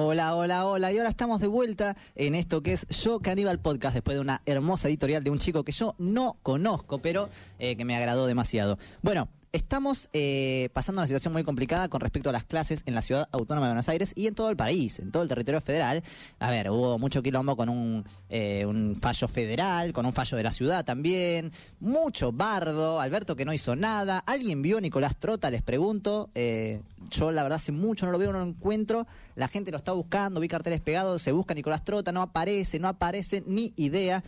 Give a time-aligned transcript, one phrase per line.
[0.00, 0.92] Hola, hola, hola.
[0.92, 4.42] Y ahora estamos de vuelta en esto que es Yo Caníbal Podcast, después de una
[4.46, 7.28] hermosa editorial de un chico que yo no conozco, pero
[7.58, 8.78] eh, que me agradó demasiado.
[9.02, 13.00] Bueno, Estamos eh, pasando una situación muy complicada con respecto a las clases en la
[13.00, 16.02] ciudad autónoma de Buenos Aires y en todo el país, en todo el territorio federal.
[16.38, 20.42] A ver, hubo mucho quilombo con un, eh, un fallo federal, con un fallo de
[20.42, 21.50] la ciudad también,
[21.80, 24.18] mucho bardo, Alberto que no hizo nada.
[24.18, 25.50] ¿Alguien vio a Nicolás Trota?
[25.50, 26.28] Les pregunto.
[26.34, 29.06] Eh, yo la verdad hace mucho no lo veo, no lo encuentro.
[29.34, 32.88] La gente lo está buscando, vi carteles pegados, se busca Nicolás Trota, no aparece, no
[32.88, 34.22] aparece, ni idea,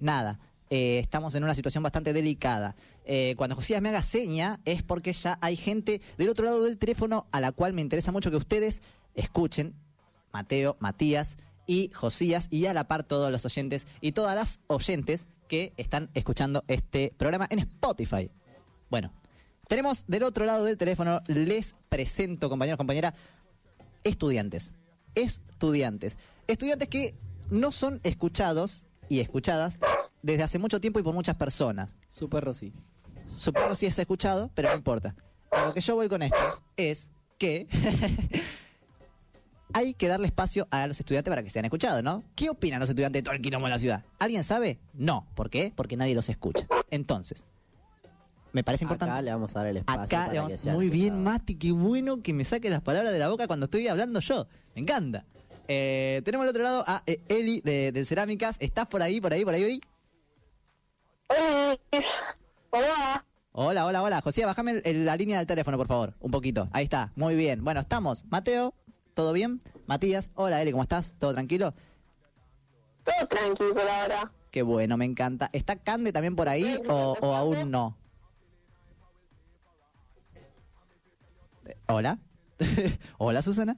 [0.00, 0.38] nada.
[0.70, 2.76] Estamos en una situación bastante delicada.
[3.04, 6.78] Eh, cuando Josías me haga seña es porque ya hay gente del otro lado del
[6.78, 8.80] teléfono a la cual me interesa mucho que ustedes
[9.14, 9.74] escuchen,
[10.32, 15.26] Mateo, Matías y Josías, y a la par todos los oyentes y todas las oyentes
[15.48, 18.30] que están escuchando este programa en Spotify.
[18.88, 19.12] Bueno,
[19.66, 23.14] tenemos del otro lado del teléfono, les presento, compañeros, compañeras,
[24.04, 24.72] estudiantes.
[25.16, 26.16] Estudiantes.
[26.46, 27.14] Estudiantes que
[27.50, 29.78] no son escuchados y escuchadas
[30.22, 31.96] desde hace mucho tiempo y por muchas personas.
[32.08, 32.72] Super Rosy.
[33.36, 35.14] Supongo si es escuchado, pero no importa.
[35.50, 37.66] A lo que yo voy con esto es que
[39.72, 42.22] hay que darle espacio a los estudiantes para que sean escuchados, ¿no?
[42.34, 44.04] ¿Qué opinan los estudiantes de todo el quilombo de la ciudad?
[44.18, 44.78] ¿Alguien sabe?
[44.92, 45.26] No.
[45.34, 45.72] ¿Por qué?
[45.74, 46.66] Porque nadie los escucha.
[46.90, 47.44] Entonces,
[48.52, 49.12] me parece importante.
[49.12, 50.02] Acá le vamos a dar el espacio.
[50.02, 50.52] Acá para le vamos...
[50.52, 51.22] que sea Muy bien.
[51.22, 54.46] Mati, qué bueno que me saque las palabras de la boca cuando estoy hablando yo.
[54.74, 55.24] Me encanta.
[55.68, 58.56] Eh, tenemos al otro lado a eh, Eli de, de Cerámicas.
[58.60, 59.80] ¿Estás por ahí, por ahí, por ahí, Eli?
[61.30, 61.78] Hola,
[62.70, 63.24] ¿cómo va?
[63.52, 64.20] Hola, hola, hola.
[64.20, 66.14] José, bájame el- el- la línea del teléfono, por favor.
[66.20, 66.68] Un poquito.
[66.72, 67.12] Ahí está.
[67.16, 67.62] Muy bien.
[67.64, 68.24] Bueno, estamos.
[68.26, 68.74] Mateo,
[69.14, 69.60] ¿todo bien?
[69.86, 71.14] Matías, hola, Eli, ¿cómo estás?
[71.18, 71.72] ¿Todo tranquilo?
[73.04, 74.32] Todo tranquilo por ahora.
[74.50, 75.50] Qué bueno, me encanta.
[75.52, 77.96] ¿Está Cande también por ahí o, o aún no?
[81.86, 82.18] Hola.
[83.18, 83.76] hola, Susana.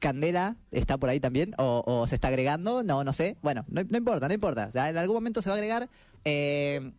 [0.00, 3.36] Candela está por ahí también o, se está agregando, no, no sé.
[3.42, 4.66] Bueno, no, importa, no importa.
[4.66, 5.88] O sea, en algún momento se va a agregar.
[6.24, 6.90] Eh,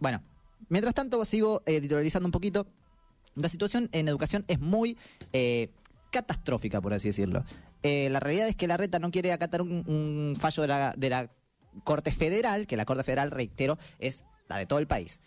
[0.00, 0.22] bueno,
[0.68, 2.66] mientras tanto sigo editorializando un poquito.
[3.34, 4.98] La situación en educación es muy
[5.32, 5.70] eh,
[6.10, 7.44] catastrófica, por así decirlo.
[7.84, 11.30] Eh, la realidad es que la reta no quiere acatar un, fallo de la
[11.84, 15.20] Corte Federal, que la Corte Federal, reitero, es la de todo el país.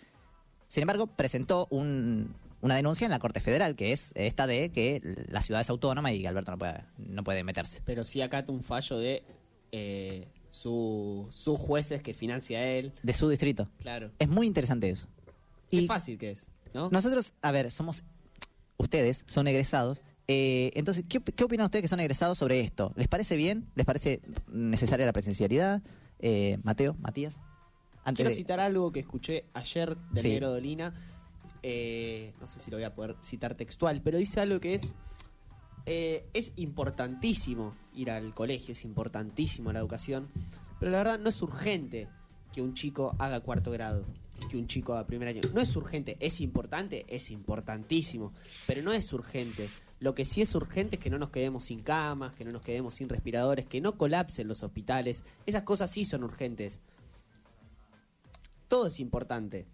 [0.67, 5.01] Sin embargo, presentó un- una denuncia en la Corte Federal, que es esta de que
[5.29, 7.81] la ciudad es autónoma y Alberto no puede, no puede meterse.
[7.85, 9.23] Pero sí acata un fallo de
[9.71, 12.93] eh, su, sus jueces que financia él.
[13.03, 13.69] De su distrito.
[13.79, 14.11] Claro.
[14.19, 15.07] Es muy interesante eso.
[15.69, 16.89] Qué fácil que es, ¿no?
[16.89, 18.03] Nosotros, a ver, somos.
[18.77, 20.03] Ustedes son egresados.
[20.27, 22.93] eh, entonces, ¿qué, qué opinan ustedes que son egresados sobre esto?
[22.95, 23.67] ¿Les parece bien?
[23.75, 24.21] ¿Les parece
[24.51, 25.81] necesaria la presencialidad?
[26.19, 27.39] Eh, Mateo, Matías.
[28.03, 30.29] Antes Quiero de- citar algo que escuché ayer de Sí.
[30.29, 30.93] Negro Dolina.
[31.63, 34.93] Eh, no sé si lo voy a poder citar textual, pero dice algo que es.
[35.85, 40.29] eh, es importantísimo ir al colegio, es importantísimo la educación,
[40.79, 42.07] pero la verdad no es urgente
[42.53, 44.05] que un chico haga cuarto grado,
[44.49, 45.41] que un chico haga primer año.
[45.53, 48.33] No es urgente, es importante, es importantísimo,
[48.67, 49.69] pero no es urgente.
[49.99, 52.63] Lo que sí es urgente es que no nos quedemos sin camas, que no nos
[52.63, 55.23] quedemos sin respiradores, que no colapsen los hospitales.
[55.45, 56.79] Esas cosas sí son urgentes
[58.71, 59.65] todo es importante.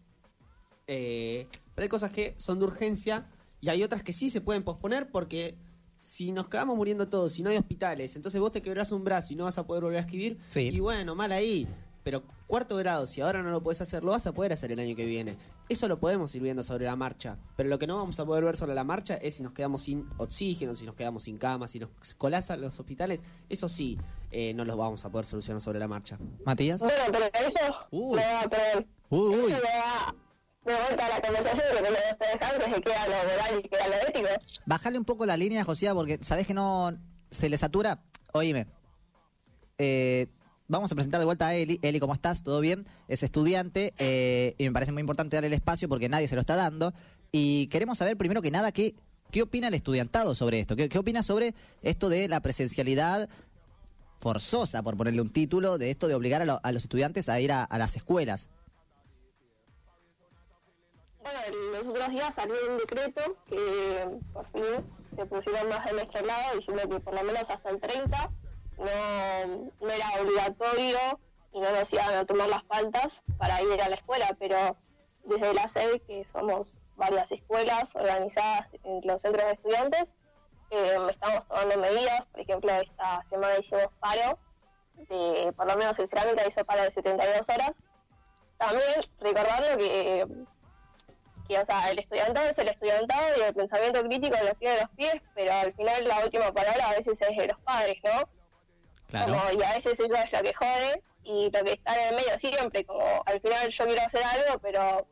[0.88, 1.48] Eh,
[1.78, 3.28] pero hay cosas que son de urgencia
[3.62, 5.56] y hay otras que sí se pueden posponer porque
[6.00, 9.34] si nos quedamos muriendo todos, si no hay hospitales, entonces vos te quebrás un brazo
[9.34, 10.40] y no vas a poder volver a escribir.
[10.50, 10.62] Sí.
[10.62, 11.68] Y bueno, mal ahí.
[12.04, 14.80] Pero cuarto grado, si ahora no lo podés hacer, lo vas a poder hacer el
[14.80, 15.38] año que viene.
[15.70, 17.38] Eso lo podemos ir viendo sobre la marcha.
[17.56, 19.82] Pero lo que no vamos a poder ver sobre la marcha es si nos quedamos
[19.82, 23.24] sin oxígeno, si nos quedamos sin camas, si nos colapsan los hospitales.
[23.50, 24.00] Eso sí,
[24.32, 26.18] eh, no los vamos a poder solucionar sobre la marcha.
[26.44, 26.82] Matías.
[26.82, 28.16] Bueno, pero eso Uy.
[28.16, 28.86] me va a.
[29.12, 29.52] Uy, uy.
[29.52, 30.27] Eso me va
[30.74, 33.68] de vuelta a la conversación que tenían ustedes antes de que era lo moral y
[33.68, 34.28] que era lo ético.
[34.66, 36.98] Bájale un poco la línea, José, porque sabés que no
[37.32, 38.00] se le satura.
[38.34, 38.68] Oíme.
[39.78, 40.28] Eh,
[40.68, 41.80] vamos a presentar de vuelta a Eli.
[41.82, 42.44] Eli, ¿cómo estás?
[42.44, 42.86] ¿Todo bien?
[43.08, 46.42] Es estudiante eh, y me parece muy importante darle el espacio porque nadie se lo
[46.42, 46.94] está dando.
[47.32, 48.96] Y queremos saber primero que nada qué,
[49.32, 50.76] qué opina el estudiantado sobre esto.
[50.76, 53.30] ¿Qué, qué opina sobre esto de la presencialidad
[54.20, 57.40] forzosa, por ponerle un título, de esto de obligar a, lo- a los estudiantes a
[57.40, 58.50] ir a las escuelas?
[61.28, 66.26] Bueno, los otros días salió un decreto que por fin se pusieron más de nuestro
[66.26, 68.32] lado diciendo que por lo menos hasta el 30
[68.78, 71.20] no, no era obligatorio
[71.52, 74.78] y no nos iban a tomar las faltas para ir a la escuela, pero
[75.26, 80.10] desde la SED, que somos varias escuelas organizadas en los centros de estudiantes,
[80.70, 84.40] eh, estamos tomando medidas, por ejemplo, esta semana hicimos paro,
[84.96, 87.72] de, por lo menos el cerámica hizo paro de 72 horas.
[88.58, 90.26] También recordando que
[91.48, 94.90] que, o sea, el estudiantado es el estudiantado y el pensamiento crítico lo tiene los
[94.92, 98.30] pies, pero al final la última palabra a veces es de los padres, ¿no?
[99.08, 99.34] Claro.
[99.34, 102.16] Como, y a veces eso es lo que jode y lo que está en el
[102.16, 105.08] medio siempre, como al final yo quiero hacer algo, pero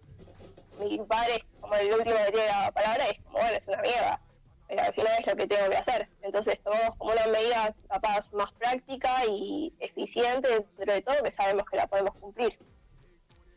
[0.80, 4.22] mi padre, como el último que tiene la palabra, es como, bueno, es una mierda,
[4.68, 6.10] pero al final es lo que tengo que hacer.
[6.22, 11.66] Entonces tomamos como una medida capaz más práctica y eficiente dentro de todo, que sabemos
[11.70, 12.58] que la podemos cumplir.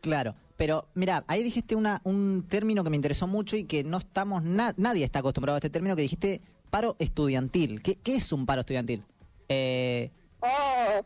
[0.01, 3.99] Claro, pero mira, ahí dijiste una, un término que me interesó mucho y que no
[3.99, 7.81] estamos, na- nadie está acostumbrado a este término que dijiste paro estudiantil.
[7.81, 9.05] ¿Qué, qué es un paro estudiantil?
[9.49, 10.11] Eh,
[10.41, 11.01] Oh,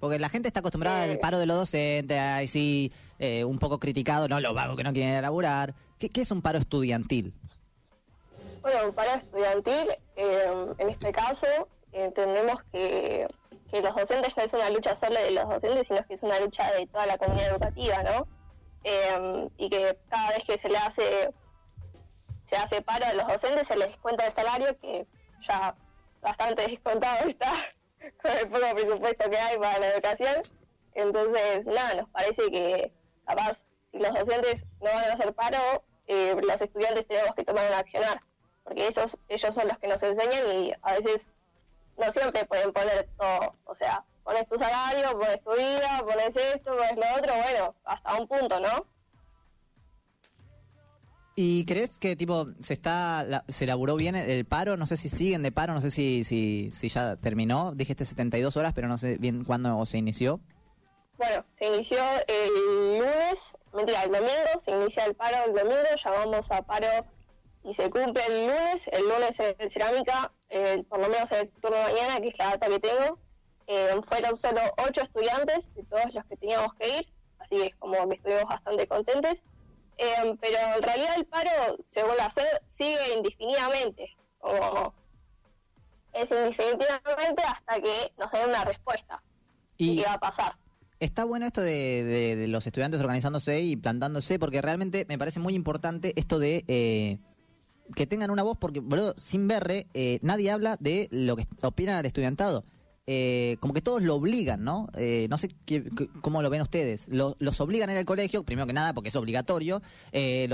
[0.00, 1.12] porque la gente está acostumbrada Eh.
[1.12, 4.82] al paro de los docentes, ahí sí, eh, un poco criticado, no los vagos que
[4.84, 5.74] no quieren laburar.
[5.98, 7.32] ¿Qué, qué es un paro estudiantil?
[8.62, 11.46] Bueno, un paro estudiantil, eh, en este caso,
[11.92, 13.26] entendemos que,
[13.70, 16.40] que los docentes no es una lucha solo de los docentes, sino que es una
[16.40, 18.26] lucha de toda la comunidad educativa, ¿no?
[18.84, 21.32] Eh, y que cada vez que se le hace
[22.52, 25.06] se hace paro a los docentes se les descuenta el salario, que
[25.48, 25.74] ya
[26.20, 27.52] bastante descontado está
[28.22, 30.42] con el poco presupuesto que hay para la educación.
[30.94, 32.92] Entonces, nada, nos parece que
[33.26, 37.70] capaz si los docentes no van a hacer paro, eh, los estudiantes tenemos que tomar
[37.70, 38.20] un accionar,
[38.64, 41.26] porque esos, ellos son los que nos enseñan y a veces
[41.96, 46.76] no siempre pueden poner todo, o sea, pones tu salario, pones tu vida, pones esto,
[46.76, 48.86] pones lo otro, bueno, hasta un punto, ¿no?
[51.34, 54.76] ¿Y crees que tipo se está la- se elaboró bien el, el paro?
[54.76, 57.72] No sé si siguen de paro, no sé si, si, si ya terminó.
[57.72, 60.40] Dijiste 72 horas, pero no sé bien cuándo se inició.
[61.16, 61.98] Bueno, se inició
[62.28, 63.38] el lunes,
[63.72, 66.86] mentira, el domingo, se inicia el paro el domingo, llamamos a paro
[67.64, 68.82] y se cumple el lunes.
[68.92, 72.38] El lunes en cerámica, eh, por lo menos en el turno de mañana, que es
[72.38, 73.18] la data que tengo,
[73.66, 77.74] eh, fueron solo ocho estudiantes de todos los que teníamos que ir, así que es
[77.76, 79.42] como que estuvimos bastante contentes.
[79.98, 81.50] Eh, pero en realidad el paro,
[81.90, 82.44] según la SED,
[82.76, 84.94] sigue indefinidamente, como
[86.12, 89.22] es indefinidamente hasta que nos den una respuesta.
[89.76, 90.56] Y ¿Qué va a pasar?
[91.00, 95.40] está bueno esto de, de- de los estudiantes organizándose y plantándose, porque realmente me parece
[95.40, 97.18] muy importante esto de eh,
[97.96, 101.96] que tengan una voz, porque, boludo, sin verre, eh, nadie habla de lo que opinan
[101.96, 102.64] al estudiantado.
[103.06, 104.86] Eh, como que todos lo obligan, ¿no?
[104.96, 105.84] Eh, no sé qué-
[106.20, 107.06] cómo lo ven ustedes.
[107.08, 109.82] Lo- los obligan a ir al colegio, primero que nada, porque es obligatorio.
[110.12, 110.48] Eh,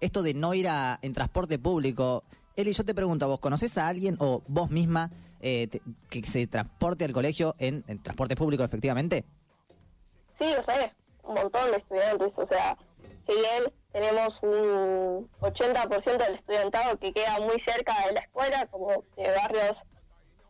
[0.00, 2.24] esto de no ir a, en transporte público.
[2.56, 5.68] Eli, yo te pregunto, ¿vos conoces a alguien o vos misma eh,
[6.10, 9.24] que se transporte al colegio en, transporte público, efectivamente?
[10.38, 12.32] Sí, re, un montón de estudiantes.
[12.36, 12.76] O sea,
[13.26, 18.88] si bien tenemos un 80% del estudiantado que queda muy cerca de la escuela, como
[19.16, 19.82] de barrios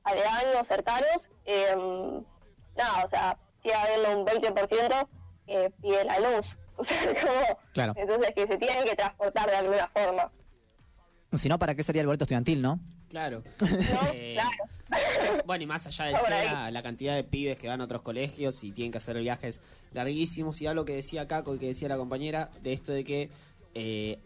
[0.05, 1.75] aledaños, cercanos, eh,
[2.77, 5.09] nada, o sea, sigue habiendo un 20%
[5.47, 6.59] que pide la luz.
[6.77, 7.93] O sea, como, Claro.
[7.95, 10.33] entonces que se tienen que transportar de alguna forma.
[11.35, 12.81] Si no, ¿para qué sería el boleto estudiantil, no?
[13.11, 13.45] Claro.
[13.61, 14.09] ¿no?
[14.13, 15.43] Eh, Claro.
[15.47, 16.17] Bueno, y más allá del.
[16.27, 19.61] SEA, la cantidad de pibes que van a otros colegios y tienen que hacer viajes
[19.93, 20.61] larguísimos.
[20.63, 23.31] Y algo que decía Caco y que decía la compañera, de esto de que
[23.75, 24.19] eh,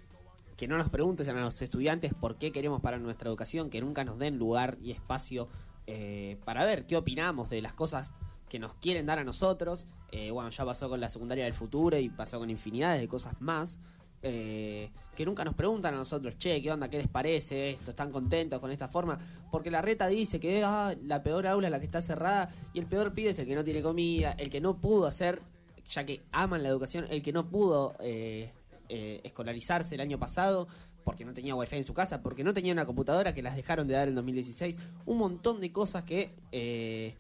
[0.56, 4.04] que no nos pregunten a los estudiantes por qué queremos para nuestra educación, que nunca
[4.04, 5.48] nos den lugar y espacio
[5.90, 8.12] eh, para ver qué opinamos de las cosas
[8.50, 9.86] que nos quieren dar a nosotros.
[10.12, 13.40] Eh, bueno, ya pasó con la secundaria del futuro y pasó con infinidades de cosas
[13.40, 13.78] más.
[14.20, 16.88] eh, que nunca nos preguntan a nosotros, che, ¿qué onda?
[16.90, 17.90] ¿Qué les parece esto?
[17.92, 19.18] ¿Están contentos con esta forma?
[19.50, 22.80] Porque la reta dice que ah, la peor aula es la que está cerrada y
[22.80, 25.40] el peor pibe es el que no tiene comida, el que no pudo hacer,
[25.88, 28.52] ya que aman la educación, el que no pudo eh,
[28.90, 30.68] eh, escolarizarse el año pasado
[31.08, 33.88] porque no tenía wifi en su casa, porque no tenía una computadora que las dejaron
[33.88, 37.14] de dar en 2016, un montón de cosas que eh,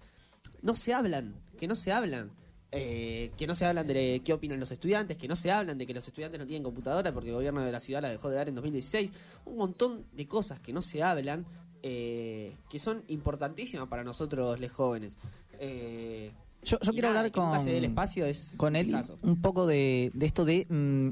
[0.60, 2.30] no se hablan, que no se hablan.
[2.70, 5.86] eh, que no se hablan de qué opinan los estudiantes, que no se hablan de
[5.86, 8.36] que los estudiantes no tienen computadora porque el gobierno de la ciudad la dejó de
[8.36, 9.10] dar en 2016.
[9.46, 11.46] Un montón de cosas que no se hablan,
[11.82, 15.16] eh, que son importantísimas para nosotros los jóvenes.
[15.58, 16.30] Eh,
[16.62, 20.44] Yo, quiero nada, hablar con, el espacio es con él un poco de, de esto
[20.44, 21.08] de mm,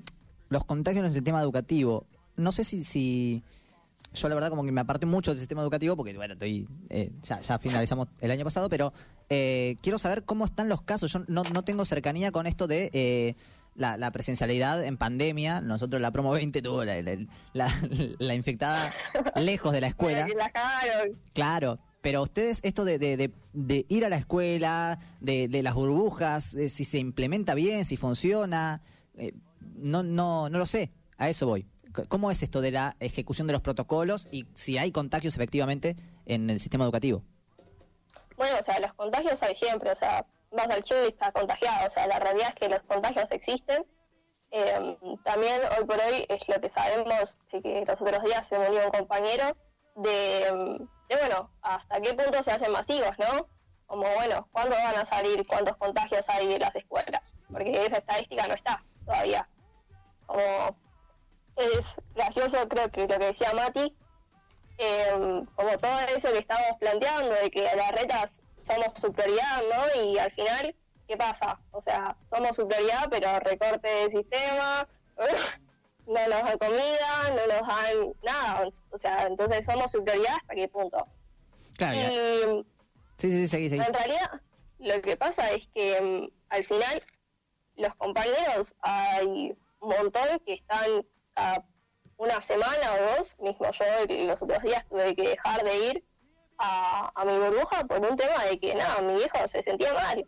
[0.50, 2.04] los contagios en el sistema educativo.
[2.36, 3.42] No sé si, si
[4.14, 7.10] yo la verdad como que me aparté mucho del sistema educativo porque bueno, estoy eh,
[7.22, 8.92] ya, ya finalizamos el año pasado, pero
[9.28, 11.12] eh, quiero saber cómo están los casos.
[11.12, 13.34] Yo no, no tengo cercanía con esto de eh,
[13.74, 15.60] la, la presencialidad en pandemia.
[15.60, 17.16] Nosotros la promo 20 tuvo la, la,
[17.52, 17.72] la-
[18.18, 18.92] la infectada
[19.34, 20.26] lejos de la escuela.
[21.34, 25.74] Claro, pero ustedes, esto de, de- de- de ir a la escuela, de, de las
[25.74, 28.80] burbujas, si se implementa bien, si funciona,
[29.14, 29.32] eh,
[29.76, 31.66] no, no, no lo sé, a eso voy.
[32.08, 36.50] ¿Cómo es esto de la ejecución de los protocolos y si hay contagios efectivamente en
[36.50, 37.22] el sistema educativo?
[38.36, 41.86] Bueno, o sea, los contagios hay siempre, o sea, vas al chivo y estás contagiado,
[41.86, 43.84] o sea, la realidad es que los contagios existen,
[44.52, 48.84] Eh, también hoy por hoy es lo que sabemos, que los otros días se unió
[48.86, 49.56] un compañero,
[49.96, 50.08] de,
[51.08, 53.48] de, bueno, hasta qué punto se hacen masivos, ¿no?
[53.86, 55.44] Como, bueno, ¿cuándo van a salir?
[55.46, 57.34] ¿Cuántos contagios hay en las escuelas?
[57.50, 59.48] Porque esa estadística no está todavía.
[60.26, 60.76] Como
[61.56, 61.84] es
[62.14, 63.94] gracioso, creo que lo que decía Mati,
[64.78, 70.02] eh, como todo eso que estamos planteando, de que las retas somos su prioridad, ¿no?
[70.02, 70.74] Y al final,
[71.08, 71.60] ¿qué pasa?
[71.70, 74.88] O sea, somos su prioridad, pero recorte del sistema,
[76.06, 78.68] no nos dan comida, no nos dan nada.
[78.90, 81.06] O sea, entonces somos su prioridad hasta qué punto.
[81.76, 81.98] Claro.
[81.98, 82.66] Y
[83.18, 83.82] Sí, sí, sí, seguí, seguí.
[83.82, 84.40] en realidad,
[84.78, 87.02] lo que pasa es que mm, al final
[87.76, 91.06] los compañeros hay un montón que están
[92.18, 96.04] una semana o dos, mismo yo los otros días tuve que dejar de ir
[96.58, 100.24] a, a mi burbuja por un tema de que nada, mi hijo se sentía mal.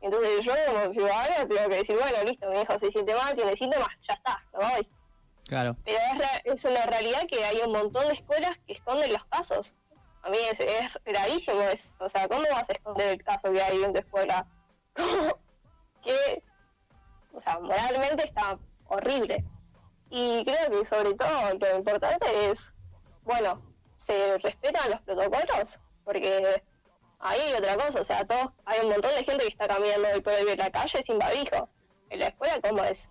[0.00, 3.56] Entonces yo como ciudadana tengo que decir, bueno, listo, mi hijo se siente mal, tiene
[3.56, 4.88] síntomas, ya está, no voy.
[5.46, 5.76] Claro.
[5.84, 5.98] Pero
[6.44, 9.74] es, es una realidad que hay un montón de escuelas que esconden los casos.
[10.22, 11.88] A mí es, es gravísimo eso.
[11.98, 14.46] O sea, ¿cómo vas a esconder el caso que hay en tu escuela?
[16.02, 16.42] Que,
[17.34, 19.44] o sea, moralmente está horrible.
[20.10, 22.74] Y creo que sobre todo lo importante es,
[23.22, 23.62] bueno,
[23.96, 26.62] se respetan los protocolos, porque
[27.20, 30.08] ahí hay otra cosa, o sea, todos, hay un montón de gente que está caminando
[30.12, 31.68] hoy por hoy en la calle sin barbijo.
[32.08, 33.08] En la escuela, ¿cómo es?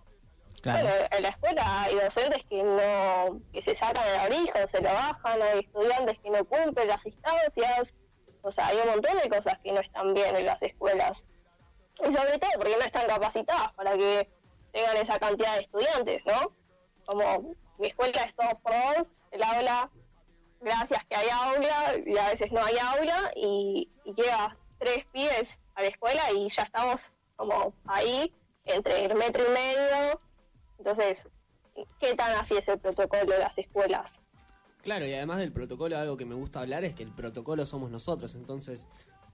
[0.60, 0.88] Claro.
[0.88, 4.92] Bueno, en la escuela hay docentes que no que se sacan el abrigo, se lo
[4.92, 7.94] bajan, hay estudiantes que no cumplen las distancias,
[8.42, 11.24] o sea, hay un montón de cosas que no están bien en las escuelas.
[12.06, 14.30] Y sobre todo porque no están capacitadas para que
[14.72, 16.59] tengan esa cantidad de estudiantes, ¿no?
[17.06, 19.90] Como mi escuela es todos por dos, el aula,
[20.60, 24.14] gracias que hay aula, y a veces no hay aula, y, y
[24.78, 28.32] tres pibes a la escuela y ya estamos como ahí,
[28.64, 30.20] entre el metro y medio,
[30.80, 31.28] entonces,
[32.00, 34.22] ¿qué tan así es el protocolo de las escuelas?
[34.82, 37.90] Claro, y además del protocolo, algo que me gusta hablar es que el protocolo somos
[37.90, 38.34] nosotros.
[38.34, 38.88] Entonces,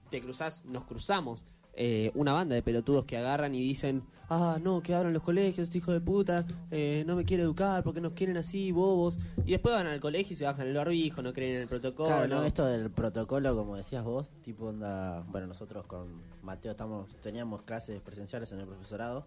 [0.09, 1.45] te cruzás, nos cruzamos.
[1.77, 5.59] Eh, una banda de pelotudos que agarran y dicen: Ah, no, que abran los colegios,
[5.65, 9.19] este hijo de puta, eh, no me quiere educar porque nos quieren así, bobos.
[9.45, 12.09] Y después van al colegio y se bajan el barbijo, no creen en el protocolo.
[12.09, 17.15] Claro, no, esto del protocolo, como decías vos, tipo onda, bueno, nosotros con Mateo estamos,
[17.21, 19.25] teníamos clases presenciales en el profesorado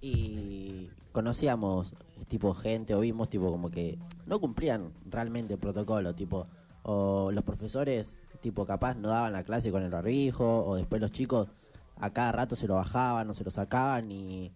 [0.00, 1.94] y conocíamos
[2.28, 6.46] tipo gente o vimos tipo como que no cumplían realmente el protocolo, tipo
[6.84, 11.10] o los profesores tipo capaz no daban la clase con el barbijo o después los
[11.10, 11.48] chicos
[12.00, 14.52] a cada rato se lo bajaban o se lo sacaban y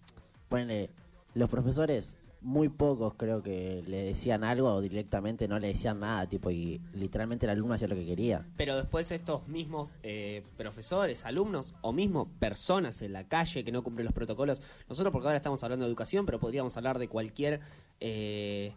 [0.48, 0.90] ponele
[1.34, 6.26] los profesores muy pocos creo que le decían algo o directamente no le decían nada
[6.28, 8.44] tipo y literalmente el alumno hacía lo que quería.
[8.56, 13.82] Pero después estos mismos eh, profesores, alumnos o mismo personas en la calle que no
[13.84, 17.60] cumplen los protocolos, nosotros porque ahora estamos hablando de educación, pero podríamos hablar de cualquier
[18.00, 18.72] eh,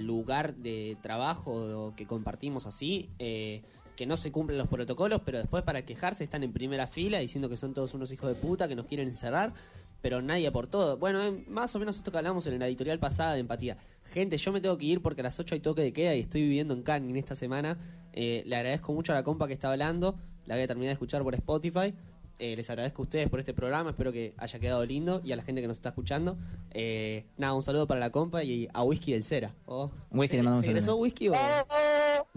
[0.00, 3.62] lugar de trabajo que compartimos así, eh,
[3.98, 7.48] que no se cumplen los protocolos, pero después para quejarse están en primera fila diciendo
[7.48, 9.52] que son todos unos hijos de puta, que nos quieren encerrar,
[10.00, 10.96] pero nadie por todo.
[10.98, 13.76] Bueno, eh, más o menos esto que hablamos en la editorial pasada de empatía.
[14.12, 16.20] Gente, yo me tengo que ir porque a las 8 hay toque de queda y
[16.20, 17.76] estoy viviendo en Canning esta semana.
[18.12, 20.14] Eh, le agradezco mucho a la compa que está hablando.
[20.46, 21.92] La voy a terminar de escuchar por Spotify.
[22.38, 23.90] Eh, les agradezco a ustedes por este programa.
[23.90, 26.38] Espero que haya quedado lindo y a la gente que nos está escuchando.
[26.70, 29.56] Eh, nada, un saludo para la compa y a Whisky del Cera.
[29.66, 31.34] Oh, Whisky, ¿se- le mando un ¿se Whisky o...?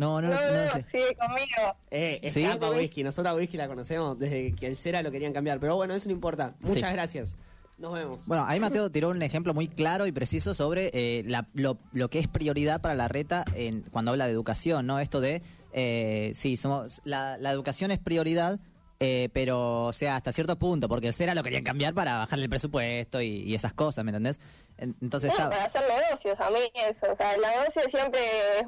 [0.02, 0.86] Oh, No, no, no, no sé.
[0.92, 1.76] sigue conmigo.
[1.92, 2.44] Eh, ¿Sí?
[2.44, 3.04] escapa Whisky.
[3.04, 5.60] Nosotros a Whisky la conocemos desde que el Cera lo querían cambiar.
[5.60, 6.56] Pero bueno, eso no importa.
[6.62, 6.96] Muchas Sí.
[6.96, 7.38] gracias.
[7.78, 8.26] Nos vemos.
[8.28, 12.10] Bueno, ahí Mateo tiró un ejemplo muy claro y preciso sobre eh, la- lo, lo
[12.10, 15.00] que es prioridad para la reta en, cuando habla de educación, ¿no?
[15.00, 15.42] Esto de,
[15.74, 18.60] eh, sí, somos, la, la educación es prioridad,
[19.00, 22.44] eh, pero, o sea, hasta cierto punto, porque el CERA lo querían cambiar para bajarle
[22.46, 24.40] el presupuesto y, y esas cosas, ¿me entendés?
[24.78, 25.50] En- Entonces está...
[25.50, 28.20] para hacer negocios, a mí eso, o sea, el negocio siempre
[28.60, 28.68] es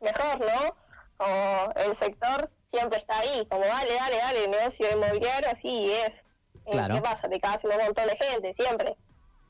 [0.00, 0.76] mejor, ¿no?
[1.16, 6.18] Como el sector siempre está ahí, como dale, dale, dale, el negocio inmobiliario así es.
[6.66, 6.94] Eh, Claro.
[6.96, 7.28] ¿Qué pasa?
[7.28, 8.96] Te cagas un montón de gente, siempre.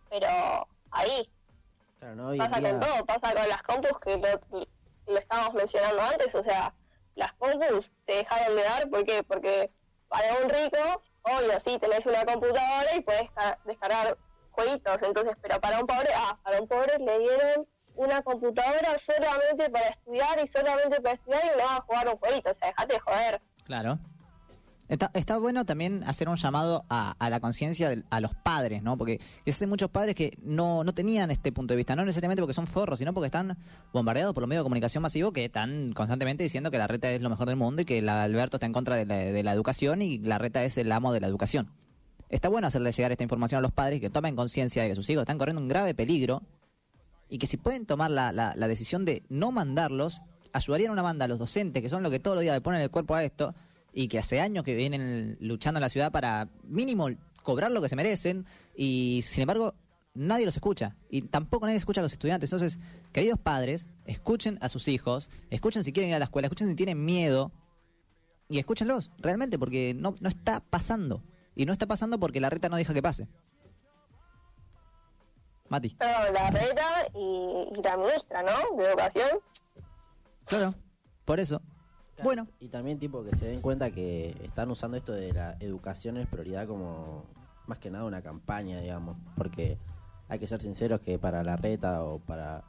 [0.09, 0.29] Pero
[0.93, 1.29] ahí,
[2.39, 4.67] no pasa día con todo, pasa con las compus que lo,
[5.13, 6.73] lo estábamos mencionando antes, o sea,
[7.17, 9.23] las compus se dejaron de dar, ¿por qué?
[9.25, 9.71] Porque
[10.09, 14.17] para un rico, obvio, sí, tenés una computadora y puedes ca- descargar
[14.53, 19.69] jueguitos, entonces, pero para un pobre, ah, para un pobre le dieron una computadora solamente
[19.71, 22.69] para estudiar y solamente para estudiar y no va a jugar un jueguito, o sea,
[22.69, 23.41] dejate de joder.
[23.65, 23.99] Claro.
[24.89, 28.97] Está, está bueno también hacer un llamado a, a la conciencia a los padres, ¿no?
[28.97, 32.55] Porque existen muchos padres que no, no tenían este punto de vista, no necesariamente porque
[32.55, 33.59] son forros, sino porque están
[33.93, 37.21] bombardeados por los medios de comunicación masivo que están constantemente diciendo que la reta es
[37.21, 39.53] lo mejor del mundo y que la Alberto está en contra de la, de la
[39.53, 41.71] educación y la reta es el amo de la educación.
[42.31, 45.11] está bueno hacerle llegar esta información a los padres que tomen conciencia de que sus
[45.11, 46.43] hijos están corriendo un grave peligro
[47.29, 50.21] y que si pueden tomar la, la- la decisión de no mandarlos,
[50.53, 52.81] ayudarían una banda a los docentes, que son los que todos los días le ponen
[52.81, 53.55] el cuerpo a esto,
[53.93, 57.09] y que hace años que vienen luchando en la ciudad para mínimo
[57.43, 59.75] cobrar lo que se merecen, y sin embargo
[60.15, 62.53] nadie los escucha, y tampoco nadie escucha a los estudiantes.
[62.53, 62.79] Entonces,
[63.13, 66.75] queridos padres, escuchen a sus hijos, escuchen si quieren ir a la escuela, escuchen si
[66.75, 67.53] tienen miedo,
[68.49, 71.23] y escúchenlos, realmente, porque no, no está pasando.
[71.55, 73.29] Y no está pasando porque la reta no deja que pase.
[75.69, 75.97] Mati.
[76.01, 78.77] No, la reta y, y la ministra, ¿no?
[78.77, 79.29] De educación.
[80.47, 80.75] Claro,
[81.25, 81.61] por eso.
[82.23, 86.17] Bueno, Y también tipo que se den cuenta que están usando esto de la educación
[86.17, 87.25] es prioridad como
[87.67, 89.79] más que nada una campaña, digamos, porque
[90.29, 92.65] hay que ser sinceros que para la reta o para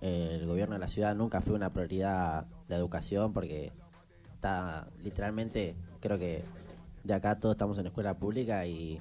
[0.00, 3.72] eh, el gobierno de la ciudad nunca fue una prioridad la educación porque
[4.32, 6.42] está literalmente, creo que
[7.04, 9.00] de acá todos estamos en escuela pública y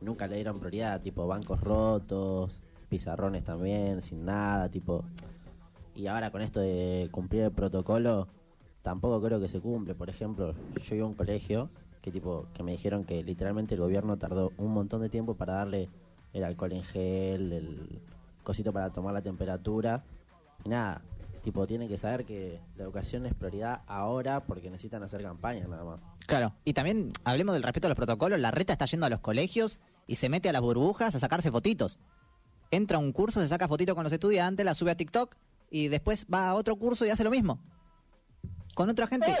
[0.00, 2.61] nunca le dieron prioridad, tipo bancos rotos,
[2.92, 5.02] pizarrones también, sin nada, tipo...
[5.94, 8.28] Y ahora con esto de cumplir el protocolo,
[8.82, 9.94] tampoco creo que se cumple.
[9.94, 11.70] Por ejemplo, yo iba a un colegio
[12.02, 15.54] que tipo que me dijeron que literalmente el gobierno tardó un montón de tiempo para
[15.54, 15.88] darle
[16.34, 18.00] el alcohol en gel, el
[18.42, 20.04] cosito para tomar la temperatura.
[20.64, 21.00] Y nada,
[21.42, 25.84] tipo tienen que saber que la educación es prioridad ahora porque necesitan hacer campañas nada
[25.84, 26.00] más.
[26.26, 26.52] claro.
[26.64, 28.38] Y también hablemos del respeto a los protocolos.
[28.38, 31.50] La reta está yendo a los colegios y se mete a las burbujas a sacarse
[31.50, 31.98] fotitos.
[32.72, 35.36] Entra a un curso, se saca fotito con los estudiantes, la sube a TikTok
[35.70, 37.58] y después va a otro curso y hace lo mismo.
[38.74, 39.36] Con otra gente.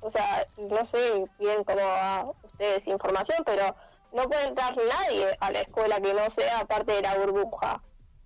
[0.00, 3.76] O sea, no sé bien cómo va ustedes información, pero
[4.14, 7.82] no puede entrar nadie a la escuela que no sea parte de la burbuja.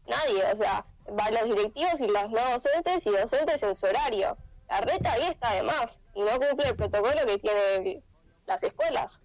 [0.06, 4.36] Nadie, o sea, van los directivos y los no docentes y docentes en su horario.
[4.68, 8.04] La reta ahí está de más y no cumple el protocolo que tienen
[8.46, 9.20] las escuelas,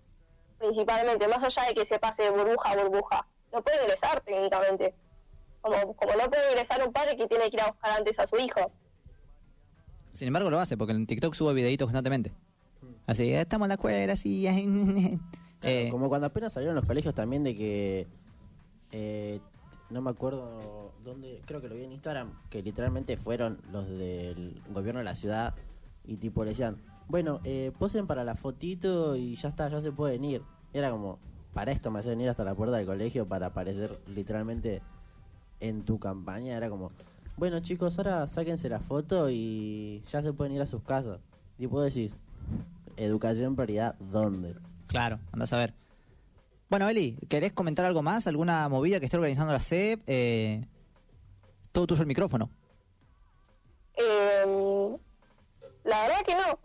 [0.58, 3.28] principalmente, más allá de que se pase de burbuja a burbuja.
[3.53, 4.93] No puede ingresar técnicamente.
[5.62, 8.25] Como, como no puede ingresar un padre que tiene que ir a buscar antes a
[8.27, 8.72] su hijo.
[10.13, 12.31] Sin embargo, lo hace porque en TikTok sube videitos constantemente.
[13.07, 14.46] Así, "Eh, estamos en la escuela, así.
[15.61, 18.07] eh, Como cuando apenas salieron los colegios también de que
[18.92, 19.40] eh,
[19.90, 24.61] no me acuerdo dónde, creo que lo vi en Instagram, que literalmente fueron los del
[24.70, 25.53] gobierno de la ciudad
[26.05, 29.92] y tipo le decían, bueno, eh, posen para la fotito y ya está, ya se
[29.92, 30.42] pueden ir.
[30.74, 31.20] Y era como,
[31.53, 34.81] para esto me hacen venir hasta la puerta del colegio para aparecer literalmente
[35.59, 36.55] en tu campaña.
[36.55, 36.92] Era como,
[37.37, 41.20] bueno chicos, ahora sáquense la foto y ya se pueden ir a sus casas.
[41.57, 42.14] Y puedo decir,
[42.98, 44.55] educación prioridad, ¿dónde?
[44.87, 45.74] Claro, andás a ver.
[46.70, 48.27] Bueno, Eli, ¿querés comentar algo más?
[48.27, 50.01] ¿Alguna movida que esté organizando la CEP?
[50.07, 50.66] Eh,
[51.74, 52.50] todo tuyo el micrófono.
[53.96, 54.98] Eh,
[55.83, 56.59] la verdad que no.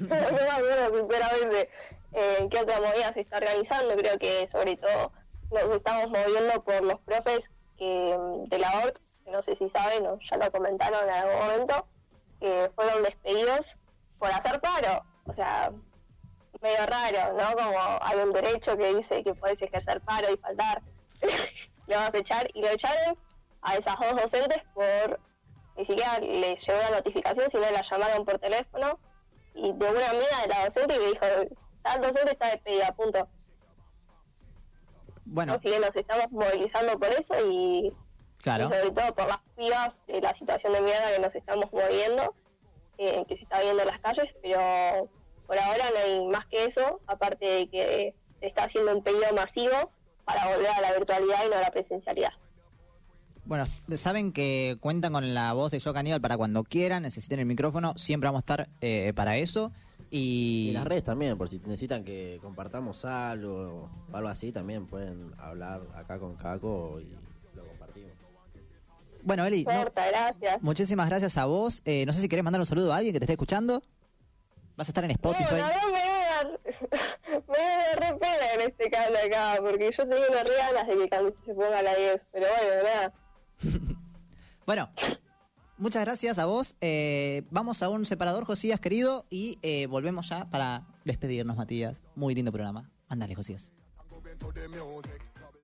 [0.00, 1.68] no me acuerdo sinceramente
[2.12, 3.96] eh, qué otra movida se está organizando.
[3.96, 5.12] Creo que sobre todo
[5.50, 9.68] nos estamos moviendo por los profes que, mm, de la ORT, que no sé si
[9.68, 11.86] saben o ya lo comentaron en algún momento,
[12.40, 13.76] que fueron despedidos
[14.18, 15.04] por hacer paro.
[15.26, 15.72] O sea,
[16.60, 17.56] medio raro, ¿no?
[17.56, 20.82] Como hay un derecho que dice que puedes ejercer paro y faltar.
[21.86, 23.18] le vas a echar y lo echaron
[23.62, 25.20] a esas dos docentes por
[25.76, 28.98] ni siquiera le llegó la notificación, sino la llamaron por teléfono
[29.54, 31.26] y de una amiga de la docente y me dijo,
[31.82, 33.28] tal docente está despedida, punto.
[35.24, 37.92] Bueno, Así que nos estamos movilizando por eso y,
[38.38, 38.66] claro.
[38.66, 42.34] y sobre todo por las pibas de la situación de mierda que nos estamos moviendo,
[42.98, 45.08] eh, que se está viendo en las calles, pero
[45.46, 49.32] por ahora no hay más que eso, aparte de que se está haciendo un pedido
[49.34, 49.90] masivo
[50.24, 52.32] para volver a la virtualidad y no a la presencialidad.
[53.44, 53.64] Bueno,
[53.96, 57.92] saben que cuentan con la voz de Yo Caníbal para cuando quieran, necesiten el micrófono,
[57.96, 59.72] siempre vamos a estar eh, para eso.
[60.14, 64.86] Y, Y las redes también, por si necesitan que compartamos algo o algo así, también
[64.86, 67.16] pueden hablar acá con Caco y
[67.56, 68.12] lo compartimos.
[69.22, 70.60] bueno, Eli, no- gracias.
[70.62, 71.80] muchísimas gracias a vos.
[71.86, 73.82] Eh, no sé si querés mandar un saludo a alguien que te esté escuchando.
[74.76, 75.44] Vas a estar en Spotify.
[75.50, 76.60] No, la verdad me dar,
[77.48, 81.08] me debe dar pena en este caso acá, porque yo tengo unas ganas de que
[81.08, 83.12] Candy se ponga a la 10, pero bueno, nada.
[84.66, 84.90] Bueno,
[85.82, 86.76] muchas gracias a vos.
[86.80, 92.00] Eh, vamos a un separador, Josías, querido, y eh, volvemos ya para despedirnos, Matías.
[92.14, 92.90] Muy lindo programa.
[93.08, 93.72] Ándale, Josías.